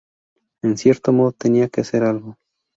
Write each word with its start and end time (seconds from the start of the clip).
En 0.63 0.77
cierto 0.79 1.13
modo 1.13 1.31
tenía 1.31 1.69
que 1.69 1.81
hacer 1.81 2.01
algo. 2.01 2.35